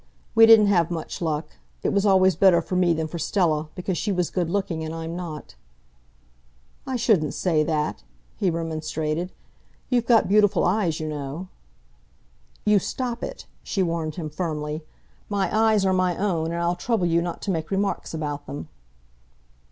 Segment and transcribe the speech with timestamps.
[0.33, 1.57] We didn't have much luck.
[1.83, 4.95] It was always better for me than for Stella, because she was good looking, and
[4.95, 5.53] I'm not."
[6.87, 8.01] "I shouldn't say that,"
[8.35, 9.31] he remonstrated.
[9.91, 11.49] "You've got beautiful eyes, you know."
[12.65, 14.83] "You stop it!" she warned him firmly.
[15.29, 18.69] "My eyes are my own, and I'll trouble you not to make remarks about them."